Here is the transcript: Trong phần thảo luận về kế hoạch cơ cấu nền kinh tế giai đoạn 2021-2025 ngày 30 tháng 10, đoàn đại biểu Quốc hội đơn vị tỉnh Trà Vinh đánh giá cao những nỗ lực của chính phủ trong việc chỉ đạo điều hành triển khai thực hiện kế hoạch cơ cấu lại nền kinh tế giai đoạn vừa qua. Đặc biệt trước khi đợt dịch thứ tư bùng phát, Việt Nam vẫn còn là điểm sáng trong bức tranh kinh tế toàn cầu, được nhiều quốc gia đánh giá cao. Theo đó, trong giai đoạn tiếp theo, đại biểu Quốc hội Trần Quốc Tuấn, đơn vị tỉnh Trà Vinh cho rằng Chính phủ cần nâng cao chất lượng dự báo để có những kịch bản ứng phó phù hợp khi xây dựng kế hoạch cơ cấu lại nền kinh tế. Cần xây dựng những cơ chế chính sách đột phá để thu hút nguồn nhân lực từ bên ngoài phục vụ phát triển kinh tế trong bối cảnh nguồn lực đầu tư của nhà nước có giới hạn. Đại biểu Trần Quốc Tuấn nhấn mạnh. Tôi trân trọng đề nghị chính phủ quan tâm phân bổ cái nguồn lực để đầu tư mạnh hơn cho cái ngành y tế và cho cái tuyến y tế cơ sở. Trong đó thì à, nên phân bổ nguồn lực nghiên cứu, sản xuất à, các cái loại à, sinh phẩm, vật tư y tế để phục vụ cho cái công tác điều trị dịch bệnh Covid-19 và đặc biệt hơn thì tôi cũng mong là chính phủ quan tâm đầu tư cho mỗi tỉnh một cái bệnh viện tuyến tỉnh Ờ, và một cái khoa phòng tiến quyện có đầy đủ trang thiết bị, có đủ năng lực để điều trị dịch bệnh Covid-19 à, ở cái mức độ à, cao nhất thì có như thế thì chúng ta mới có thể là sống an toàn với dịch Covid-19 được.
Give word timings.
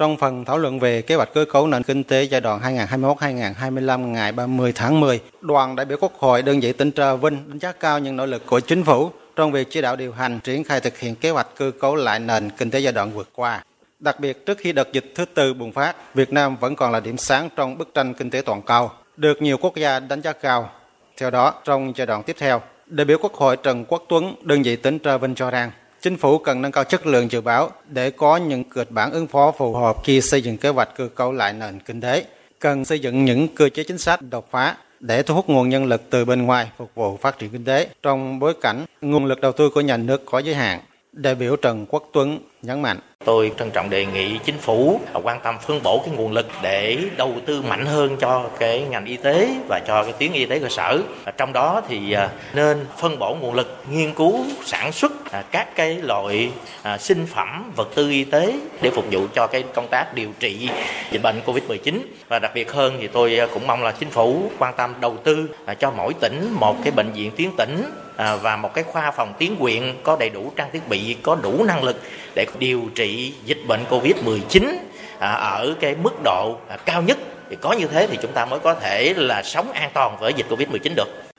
Trong 0.00 0.16
phần 0.16 0.44
thảo 0.44 0.58
luận 0.58 0.78
về 0.80 1.02
kế 1.02 1.14
hoạch 1.14 1.34
cơ 1.34 1.44
cấu 1.44 1.66
nền 1.66 1.82
kinh 1.82 2.04
tế 2.04 2.22
giai 2.22 2.40
đoạn 2.40 2.60
2021-2025 2.60 4.06
ngày 4.06 4.32
30 4.32 4.72
tháng 4.74 5.00
10, 5.00 5.20
đoàn 5.40 5.76
đại 5.76 5.86
biểu 5.86 5.98
Quốc 6.00 6.12
hội 6.18 6.42
đơn 6.42 6.60
vị 6.60 6.72
tỉnh 6.72 6.92
Trà 6.92 7.14
Vinh 7.14 7.48
đánh 7.48 7.58
giá 7.58 7.72
cao 7.72 7.98
những 7.98 8.16
nỗ 8.16 8.26
lực 8.26 8.46
của 8.46 8.60
chính 8.60 8.84
phủ 8.84 9.10
trong 9.36 9.52
việc 9.52 9.66
chỉ 9.70 9.80
đạo 9.80 9.96
điều 9.96 10.12
hành 10.12 10.40
triển 10.40 10.64
khai 10.64 10.80
thực 10.80 10.98
hiện 10.98 11.14
kế 11.14 11.30
hoạch 11.30 11.48
cơ 11.56 11.70
cấu 11.80 11.96
lại 11.96 12.20
nền 12.20 12.50
kinh 12.50 12.70
tế 12.70 12.78
giai 12.78 12.92
đoạn 12.92 13.12
vừa 13.12 13.24
qua. 13.34 13.64
Đặc 13.98 14.20
biệt 14.20 14.46
trước 14.46 14.58
khi 14.58 14.72
đợt 14.72 14.92
dịch 14.92 15.12
thứ 15.14 15.24
tư 15.24 15.54
bùng 15.54 15.72
phát, 15.72 16.14
Việt 16.14 16.32
Nam 16.32 16.56
vẫn 16.56 16.76
còn 16.76 16.92
là 16.92 17.00
điểm 17.00 17.16
sáng 17.16 17.48
trong 17.56 17.78
bức 17.78 17.94
tranh 17.94 18.14
kinh 18.14 18.30
tế 18.30 18.42
toàn 18.46 18.62
cầu, 18.62 18.90
được 19.16 19.42
nhiều 19.42 19.56
quốc 19.56 19.76
gia 19.76 20.00
đánh 20.00 20.22
giá 20.22 20.32
cao. 20.32 20.70
Theo 21.16 21.30
đó, 21.30 21.54
trong 21.64 21.92
giai 21.96 22.06
đoạn 22.06 22.22
tiếp 22.22 22.36
theo, 22.38 22.62
đại 22.86 23.04
biểu 23.04 23.18
Quốc 23.18 23.34
hội 23.34 23.56
Trần 23.56 23.84
Quốc 23.84 24.04
Tuấn, 24.08 24.34
đơn 24.42 24.62
vị 24.62 24.76
tỉnh 24.76 24.98
Trà 24.98 25.16
Vinh 25.16 25.34
cho 25.34 25.50
rằng 25.50 25.70
Chính 26.02 26.16
phủ 26.16 26.38
cần 26.38 26.62
nâng 26.62 26.72
cao 26.72 26.84
chất 26.84 27.06
lượng 27.06 27.30
dự 27.30 27.40
báo 27.40 27.70
để 27.88 28.10
có 28.10 28.36
những 28.36 28.64
kịch 28.64 28.90
bản 28.90 29.12
ứng 29.12 29.26
phó 29.26 29.52
phù 29.58 29.74
hợp 29.74 29.96
khi 30.04 30.20
xây 30.20 30.42
dựng 30.42 30.56
kế 30.56 30.68
hoạch 30.68 30.96
cơ 30.96 31.08
cấu 31.14 31.32
lại 31.32 31.52
nền 31.52 31.80
kinh 31.80 32.00
tế. 32.00 32.24
Cần 32.58 32.84
xây 32.84 32.98
dựng 32.98 33.24
những 33.24 33.48
cơ 33.48 33.68
chế 33.68 33.84
chính 33.84 33.98
sách 33.98 34.20
đột 34.30 34.50
phá 34.50 34.76
để 35.00 35.22
thu 35.22 35.34
hút 35.34 35.48
nguồn 35.48 35.68
nhân 35.68 35.84
lực 35.84 36.02
từ 36.10 36.24
bên 36.24 36.42
ngoài 36.42 36.70
phục 36.76 36.90
vụ 36.94 37.16
phát 37.16 37.38
triển 37.38 37.50
kinh 37.50 37.64
tế 37.64 37.88
trong 38.02 38.38
bối 38.38 38.54
cảnh 38.60 38.84
nguồn 39.00 39.24
lực 39.24 39.40
đầu 39.40 39.52
tư 39.52 39.70
của 39.70 39.80
nhà 39.80 39.96
nước 39.96 40.22
có 40.26 40.38
giới 40.38 40.54
hạn. 40.54 40.80
Đại 41.12 41.34
biểu 41.34 41.56
Trần 41.56 41.86
Quốc 41.88 42.08
Tuấn 42.12 42.38
nhấn 42.62 42.82
mạnh. 42.82 42.98
Tôi 43.24 43.52
trân 43.58 43.70
trọng 43.70 43.90
đề 43.90 44.06
nghị 44.06 44.38
chính 44.44 44.58
phủ 44.58 45.00
quan 45.22 45.40
tâm 45.40 45.58
phân 45.58 45.82
bổ 45.82 46.02
cái 46.04 46.14
nguồn 46.16 46.32
lực 46.32 46.46
để 46.62 46.98
đầu 47.16 47.34
tư 47.46 47.62
mạnh 47.62 47.86
hơn 47.86 48.16
cho 48.20 48.44
cái 48.58 48.80
ngành 48.90 49.04
y 49.04 49.16
tế 49.16 49.48
và 49.68 49.80
cho 49.86 50.04
cái 50.04 50.12
tuyến 50.12 50.32
y 50.32 50.46
tế 50.46 50.58
cơ 50.58 50.68
sở. 50.68 50.98
Trong 51.36 51.52
đó 51.52 51.82
thì 51.88 52.12
à, 52.12 52.28
nên 52.54 52.86
phân 52.98 53.18
bổ 53.18 53.36
nguồn 53.40 53.54
lực 53.54 53.84
nghiên 53.90 54.14
cứu, 54.14 54.44
sản 54.64 54.92
xuất 54.92 55.30
à, 55.32 55.42
các 55.50 55.76
cái 55.76 55.94
loại 56.02 56.50
à, 56.82 56.98
sinh 56.98 57.26
phẩm, 57.26 57.72
vật 57.76 57.88
tư 57.94 58.10
y 58.10 58.24
tế 58.24 58.52
để 58.80 58.90
phục 58.90 59.04
vụ 59.10 59.26
cho 59.34 59.46
cái 59.46 59.64
công 59.74 59.88
tác 59.88 60.14
điều 60.14 60.30
trị 60.38 60.68
dịch 61.10 61.22
bệnh 61.22 61.40
Covid-19 61.46 62.00
và 62.28 62.38
đặc 62.38 62.50
biệt 62.54 62.72
hơn 62.72 62.96
thì 63.00 63.08
tôi 63.08 63.40
cũng 63.54 63.66
mong 63.66 63.82
là 63.82 63.92
chính 63.92 64.10
phủ 64.10 64.42
quan 64.58 64.74
tâm 64.76 64.94
đầu 65.00 65.16
tư 65.24 65.48
cho 65.80 65.90
mỗi 65.90 66.14
tỉnh 66.20 66.52
một 66.60 66.76
cái 66.84 66.90
bệnh 66.90 67.12
viện 67.12 67.30
tuyến 67.36 67.50
tỉnh 67.56 67.84
Ờ, 68.20 68.38
và 68.42 68.56
một 68.56 68.74
cái 68.74 68.84
khoa 68.84 69.10
phòng 69.10 69.34
tiến 69.38 69.56
quyện 69.56 69.94
có 70.02 70.16
đầy 70.20 70.30
đủ 70.30 70.52
trang 70.56 70.68
thiết 70.72 70.88
bị, 70.88 71.16
có 71.22 71.34
đủ 71.42 71.64
năng 71.64 71.84
lực 71.84 72.02
để 72.34 72.46
điều 72.58 72.82
trị 72.94 73.32
dịch 73.44 73.58
bệnh 73.66 73.84
Covid-19 73.90 74.76
à, 75.18 75.32
ở 75.32 75.74
cái 75.80 75.94
mức 76.02 76.12
độ 76.24 76.56
à, 76.68 76.76
cao 76.76 77.02
nhất 77.02 77.18
thì 77.50 77.56
có 77.60 77.72
như 77.72 77.86
thế 77.86 78.06
thì 78.10 78.18
chúng 78.22 78.32
ta 78.32 78.44
mới 78.44 78.58
có 78.58 78.74
thể 78.74 79.14
là 79.16 79.42
sống 79.42 79.72
an 79.72 79.90
toàn 79.94 80.16
với 80.20 80.32
dịch 80.34 80.46
Covid-19 80.48 80.94
được. 80.96 81.29